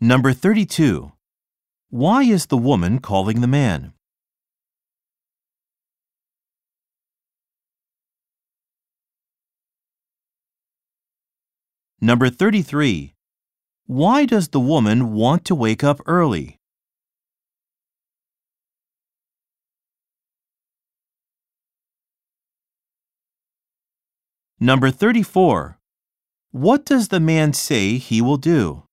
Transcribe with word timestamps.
Number 0.00 0.34
32. 0.34 1.10
Why 1.88 2.22
is 2.24 2.46
the 2.46 2.58
woman 2.58 2.98
calling 2.98 3.40
the 3.40 3.46
man? 3.46 3.94
Number 11.98 12.28
33. 12.28 13.14
Why 13.86 14.26
does 14.26 14.48
the 14.48 14.60
woman 14.60 15.14
want 15.14 15.46
to 15.46 15.54
wake 15.54 15.82
up 15.82 16.02
early? 16.04 16.60
Number 24.60 24.90
34. 24.90 25.78
What 26.50 26.84
does 26.84 27.08
the 27.08 27.20
man 27.20 27.54
say 27.54 27.96
he 27.96 28.20
will 28.20 28.36
do? 28.36 28.85